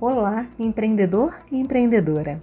Olá, 0.00 0.46
empreendedor 0.58 1.38
e 1.52 1.60
empreendedora. 1.60 2.42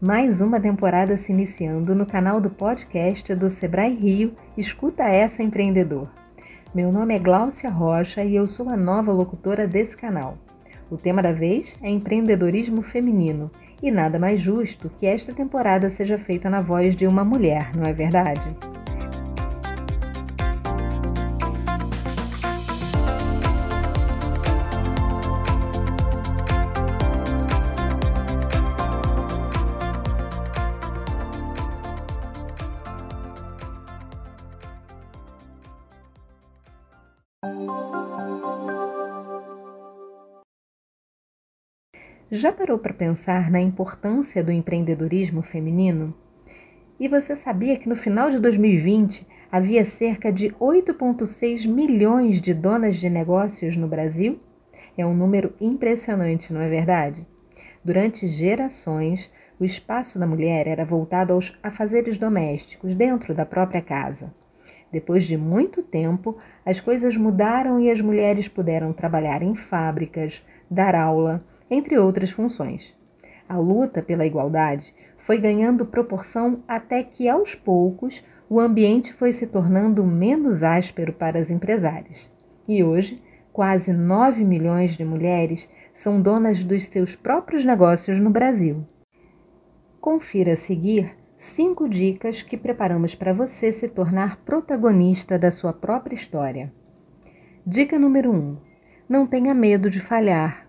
Mais 0.00 0.40
uma 0.40 0.58
temporada 0.58 1.18
se 1.18 1.30
iniciando 1.30 1.94
no 1.94 2.06
canal 2.06 2.40
do 2.40 2.48
podcast 2.48 3.34
do 3.34 3.50
Sebrae 3.50 3.94
Rio 3.94 4.32
Escuta 4.56 5.02
essa 5.02 5.42
empreendedor. 5.42 6.08
Meu 6.74 6.90
nome 6.90 7.14
é 7.14 7.18
Gláucia 7.18 7.68
Rocha 7.68 8.24
e 8.24 8.34
eu 8.34 8.48
sou 8.48 8.70
a 8.70 8.76
nova 8.76 9.12
locutora 9.12 9.68
desse 9.68 9.94
canal. 9.94 10.38
O 10.90 10.96
tema 10.96 11.22
da 11.22 11.30
vez 11.30 11.78
é 11.82 11.90
empreendedorismo 11.90 12.80
feminino 12.80 13.50
e 13.82 13.90
nada 13.90 14.18
mais 14.18 14.40
justo 14.40 14.90
que 14.96 15.06
esta 15.06 15.34
temporada 15.34 15.90
seja 15.90 16.16
feita 16.16 16.48
na 16.48 16.62
voz 16.62 16.96
de 16.96 17.06
uma 17.06 17.22
mulher, 17.22 17.76
não 17.76 17.84
é 17.84 17.92
verdade? 17.92 18.48
Já 42.30 42.52
parou 42.52 42.78
para 42.78 42.92
pensar 42.92 43.50
na 43.50 43.58
importância 43.58 44.44
do 44.44 44.52
empreendedorismo 44.52 45.40
feminino? 45.40 46.14
E 47.00 47.08
você 47.08 47.34
sabia 47.34 47.78
que 47.78 47.88
no 47.88 47.96
final 47.96 48.28
de 48.28 48.38
2020 48.38 49.26
havia 49.50 49.82
cerca 49.82 50.30
de 50.30 50.50
8,6 50.60 51.66
milhões 51.66 52.38
de 52.38 52.52
donas 52.52 52.96
de 52.96 53.08
negócios 53.08 53.78
no 53.78 53.88
Brasil? 53.88 54.38
É 54.94 55.06
um 55.06 55.14
número 55.14 55.54
impressionante, 55.58 56.52
não 56.52 56.60
é 56.60 56.68
verdade? 56.68 57.26
Durante 57.82 58.26
gerações, 58.26 59.32
o 59.58 59.64
espaço 59.64 60.18
da 60.18 60.26
mulher 60.26 60.66
era 60.66 60.84
voltado 60.84 61.32
aos 61.32 61.58
afazeres 61.62 62.18
domésticos 62.18 62.94
dentro 62.94 63.34
da 63.34 63.46
própria 63.46 63.80
casa. 63.80 64.34
Depois 64.90 65.24
de 65.24 65.36
muito 65.36 65.82
tempo, 65.82 66.38
as 66.64 66.80
coisas 66.80 67.16
mudaram 67.16 67.78
e 67.78 67.90
as 67.90 68.00
mulheres 68.00 68.48
puderam 68.48 68.92
trabalhar 68.92 69.42
em 69.42 69.54
fábricas, 69.54 70.44
dar 70.70 70.94
aula, 70.94 71.44
entre 71.70 71.98
outras 71.98 72.30
funções. 72.30 72.96
A 73.48 73.58
luta 73.58 74.02
pela 74.02 74.26
igualdade 74.26 74.94
foi 75.18 75.38
ganhando 75.38 75.84
proporção 75.84 76.62
até 76.66 77.02
que, 77.02 77.28
aos 77.28 77.54
poucos, 77.54 78.24
o 78.48 78.58
ambiente 78.58 79.12
foi 79.12 79.32
se 79.32 79.46
tornando 79.46 80.04
menos 80.04 80.62
áspero 80.62 81.12
para 81.12 81.38
as 81.38 81.50
empresárias. 81.50 82.32
E 82.66 82.82
hoje, 82.82 83.22
quase 83.52 83.92
9 83.92 84.42
milhões 84.44 84.96
de 84.96 85.04
mulheres 85.04 85.70
são 85.92 86.22
donas 86.22 86.62
dos 86.62 86.86
seus 86.86 87.14
próprios 87.14 87.64
negócios 87.64 88.18
no 88.20 88.30
Brasil. 88.30 88.86
Confira 90.00 90.52
a 90.52 90.56
seguir 90.56 91.14
cinco 91.38 91.88
dicas 91.88 92.42
que 92.42 92.56
preparamos 92.56 93.14
para 93.14 93.32
você 93.32 93.70
se 93.70 93.88
tornar 93.88 94.38
protagonista 94.38 95.38
da 95.38 95.52
sua 95.52 95.72
própria 95.72 96.16
história. 96.16 96.72
Dica 97.64 97.96
número 97.96 98.32
1: 98.32 98.34
um, 98.34 98.56
Não 99.08 99.24
tenha 99.24 99.54
medo 99.54 99.88
de 99.88 100.00
falhar. 100.00 100.66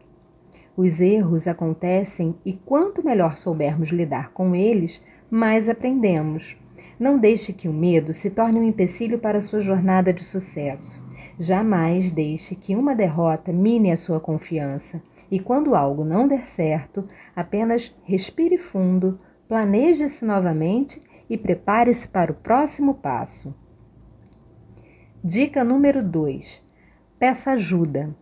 Os 0.78 1.02
erros 1.02 1.48
acontecem 1.48 2.36
e 2.46 2.54
quanto 2.54 3.04
melhor 3.04 3.36
soubermos 3.36 3.90
lidar 3.90 4.32
com 4.32 4.56
eles, 4.56 5.04
mais 5.30 5.68
aprendemos. 5.68 6.56
Não 7.00 7.18
deixe 7.18 7.52
que 7.52 7.68
o 7.68 7.74
medo 7.74 8.14
se 8.14 8.30
torne 8.30 8.60
um 8.60 8.64
empecilho 8.64 9.18
para 9.18 9.40
a 9.40 9.42
sua 9.42 9.62
jornada 9.62 10.14
de 10.14 10.24
sucesso. 10.24 11.02
Jamais 11.40 12.12
deixe 12.12 12.54
que 12.54 12.76
uma 12.76 12.96
derrota 12.96 13.52
mine 13.52 13.92
a 13.92 13.98
sua 13.98 14.20
confiança. 14.20 15.02
E 15.32 15.40
quando 15.40 15.76
algo 15.76 16.04
não 16.04 16.28
der 16.28 16.46
certo, 16.48 17.08
apenas 17.36 17.96
respire 18.04 18.58
fundo, 18.58 19.20
planeje-se 19.50 20.24
novamente 20.24 21.02
e 21.28 21.36
prepare-se 21.36 22.08
para 22.08 22.32
o 22.32 22.36
próximo 22.36 22.94
passo. 22.94 23.52
Dica 25.24 25.64
número 25.64 26.04
2: 26.04 26.64
Peça 27.18 27.54
ajuda. 27.54 28.16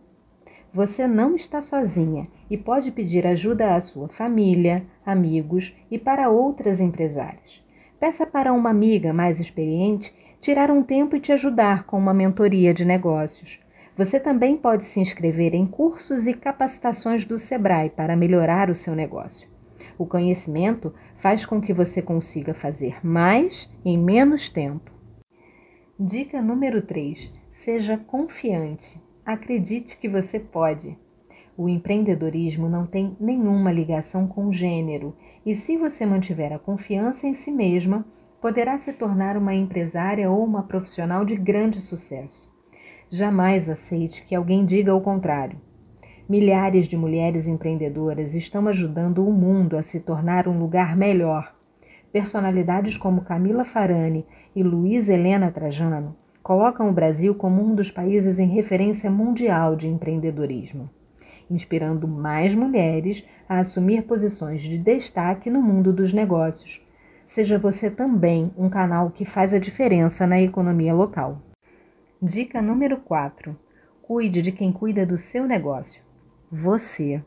Você 0.72 1.06
não 1.06 1.34
está 1.34 1.60
sozinha 1.60 2.28
e 2.48 2.56
pode 2.56 2.90
pedir 2.90 3.26
ajuda 3.26 3.74
à 3.74 3.80
sua 3.80 4.08
família, 4.08 4.86
amigos 5.04 5.76
e 5.90 5.98
para 5.98 6.30
outras 6.30 6.80
empresárias. 6.80 7.62
Peça 8.00 8.26
para 8.26 8.52
uma 8.52 8.70
amiga 8.70 9.12
mais 9.12 9.38
experiente 9.38 10.14
tirar 10.40 10.70
um 10.70 10.82
tempo 10.82 11.14
e 11.14 11.20
te 11.20 11.32
ajudar 11.32 11.84
com 11.84 11.98
uma 11.98 12.14
mentoria 12.14 12.72
de 12.72 12.86
negócios. 12.86 13.60
Você 13.96 14.18
também 14.18 14.56
pode 14.56 14.84
se 14.84 14.98
inscrever 14.98 15.54
em 15.54 15.66
cursos 15.66 16.26
e 16.26 16.32
capacitações 16.32 17.24
do 17.24 17.36
Sebrae 17.36 17.90
para 17.90 18.16
melhorar 18.16 18.70
o 18.70 18.74
seu 18.74 18.94
negócio. 18.94 19.57
O 19.98 20.06
conhecimento 20.06 20.94
faz 21.16 21.44
com 21.44 21.60
que 21.60 21.72
você 21.72 22.00
consiga 22.00 22.54
fazer 22.54 23.04
mais 23.04 23.68
em 23.84 23.98
menos 23.98 24.48
tempo. 24.48 24.92
Dica 25.98 26.40
número 26.40 26.80
3: 26.80 27.32
seja 27.50 27.98
confiante. 27.98 29.02
Acredite 29.26 29.98
que 29.98 30.08
você 30.08 30.38
pode. 30.38 30.96
O 31.56 31.68
empreendedorismo 31.68 32.68
não 32.68 32.86
tem 32.86 33.16
nenhuma 33.18 33.72
ligação 33.72 34.28
com 34.28 34.52
gênero, 34.52 35.16
e 35.44 35.56
se 35.56 35.76
você 35.76 36.06
mantiver 36.06 36.52
a 36.52 36.58
confiança 36.58 37.26
em 37.26 37.34
si 37.34 37.50
mesma, 37.50 38.06
poderá 38.40 38.78
se 38.78 38.92
tornar 38.92 39.36
uma 39.36 39.52
empresária 39.52 40.30
ou 40.30 40.44
uma 40.44 40.62
profissional 40.62 41.24
de 41.24 41.34
grande 41.34 41.80
sucesso. 41.80 42.48
Jamais 43.10 43.68
aceite 43.68 44.24
que 44.24 44.36
alguém 44.36 44.64
diga 44.64 44.94
o 44.94 45.00
contrário. 45.00 45.60
Milhares 46.28 46.86
de 46.86 46.94
mulheres 46.94 47.46
empreendedoras 47.46 48.34
estão 48.34 48.68
ajudando 48.68 49.26
o 49.26 49.32
mundo 49.32 49.78
a 49.78 49.82
se 49.82 49.98
tornar 49.98 50.46
um 50.46 50.58
lugar 50.58 50.94
melhor. 50.94 51.54
Personalidades 52.12 52.98
como 52.98 53.22
Camila 53.22 53.64
Farani 53.64 54.26
e 54.54 54.62
Luiz 54.62 55.08
Helena 55.08 55.50
Trajano 55.50 56.14
colocam 56.42 56.90
o 56.90 56.92
Brasil 56.92 57.34
como 57.34 57.64
um 57.64 57.74
dos 57.74 57.90
países 57.90 58.38
em 58.38 58.46
referência 58.46 59.10
mundial 59.10 59.74
de 59.74 59.88
empreendedorismo, 59.88 60.90
inspirando 61.50 62.06
mais 62.06 62.54
mulheres 62.54 63.26
a 63.48 63.60
assumir 63.60 64.02
posições 64.02 64.60
de 64.60 64.76
destaque 64.76 65.48
no 65.48 65.62
mundo 65.62 65.94
dos 65.94 66.12
negócios. 66.12 66.86
Seja 67.24 67.58
você 67.58 67.90
também 67.90 68.52
um 68.54 68.68
canal 68.68 69.10
que 69.10 69.24
faz 69.24 69.54
a 69.54 69.58
diferença 69.58 70.26
na 70.26 70.38
economia 70.38 70.92
local. 70.92 71.40
Dica 72.20 72.60
número 72.60 72.98
4: 72.98 73.56
Cuide 74.02 74.42
de 74.42 74.52
quem 74.52 74.70
cuida 74.70 75.06
do 75.06 75.16
seu 75.16 75.46
negócio. 75.46 76.07
Você. 76.50 77.22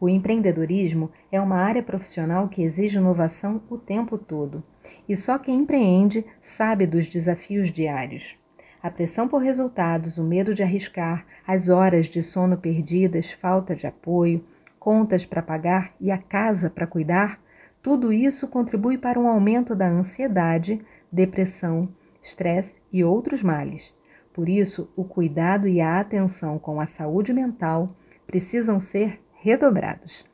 O 0.00 0.08
empreendedorismo 0.08 1.12
é 1.30 1.40
uma 1.40 1.58
área 1.58 1.80
profissional 1.80 2.48
que 2.48 2.60
exige 2.62 2.98
inovação 2.98 3.62
o 3.70 3.78
tempo 3.78 4.18
todo, 4.18 4.64
e 5.08 5.16
só 5.16 5.38
quem 5.38 5.60
empreende 5.60 6.24
sabe 6.40 6.84
dos 6.84 7.06
desafios 7.06 7.70
diários. 7.70 8.36
A 8.82 8.90
pressão 8.90 9.28
por 9.28 9.42
resultados, 9.42 10.18
o 10.18 10.24
medo 10.24 10.54
de 10.54 10.64
arriscar, 10.64 11.24
as 11.46 11.68
horas 11.68 12.06
de 12.06 12.20
sono 12.20 12.56
perdidas, 12.56 13.30
falta 13.30 13.76
de 13.76 13.86
apoio, 13.86 14.44
contas 14.78 15.24
para 15.24 15.40
pagar 15.40 15.94
e 16.00 16.10
a 16.10 16.18
casa 16.18 16.68
para 16.68 16.86
cuidar, 16.86 17.40
tudo 17.80 18.12
isso 18.12 18.48
contribui 18.48 18.98
para 18.98 19.20
um 19.20 19.28
aumento 19.28 19.76
da 19.76 19.86
ansiedade, 19.86 20.84
depressão, 21.12 21.88
estresse 22.20 22.82
e 22.92 23.04
outros 23.04 23.40
males. 23.40 23.94
Por 24.32 24.48
isso, 24.48 24.90
o 24.96 25.04
cuidado 25.04 25.68
e 25.68 25.80
a 25.80 26.00
atenção 26.00 26.58
com 26.58 26.80
a 26.80 26.86
saúde 26.86 27.32
mental 27.32 27.94
precisam 28.28 28.78
ser 28.78 29.18
redobrados. 29.40 30.26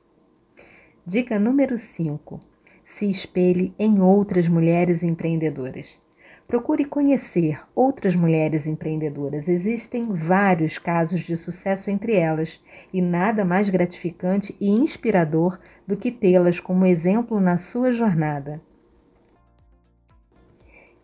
Dica 1.07 1.39
número 1.39 1.79
5: 1.79 2.41
se 2.85 3.09
espelhe 3.09 3.73
em 3.79 4.01
outras 4.01 4.49
mulheres 4.49 5.05
empreendedoras. 5.05 6.03
Procure 6.47 6.85
conhecer 6.85 7.61
outras 7.75 8.17
mulheres 8.17 8.67
empreendedoras. 8.67 9.49
Existem 9.49 10.13
vários 10.13 10.77
casos 10.77 11.21
de 11.21 11.37
sucesso 11.37 11.89
entre 11.89 12.17
elas 12.17 12.61
e 12.93 13.01
nada 13.01 13.45
mais 13.45 13.71
gratificante 13.71 14.55
e 14.61 14.69
inspirador 14.69 15.59
do 15.87 15.97
que 15.97 16.11
tê-las 16.11 16.59
como 16.59 16.85
exemplo 16.85 17.41
na 17.41 17.57
sua 17.57 17.93
jornada. 17.93 18.61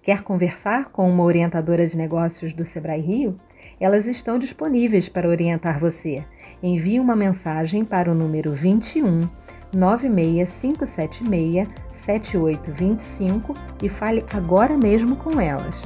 Quer 0.03 0.23
conversar 0.23 0.87
com 0.87 1.11
uma 1.11 1.25
orientadora 1.25 1.87
de 1.87 1.95
negócios 1.95 2.55
do 2.55 2.65
Sebrae 2.65 3.03
Rio? 3.03 3.39
Elas 3.79 4.07
estão 4.07 4.39
disponíveis 4.39 5.11
para 5.11 5.29
orientar 5.29 5.79
você. 5.79 6.25
Envie 6.63 6.99
uma 6.99 7.15
mensagem 7.15 7.85
para 7.85 8.11
o 8.11 8.15
número 8.15 8.53
21 8.53 9.29
96576 9.75 11.69
7825 11.93 13.55
e 13.83 13.91
fale 13.91 14.25
agora 14.33 14.77
mesmo 14.77 15.17
com 15.17 15.39
elas. 15.39 15.83